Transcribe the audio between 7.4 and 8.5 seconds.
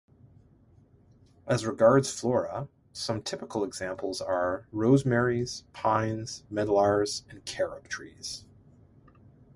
carobtrees.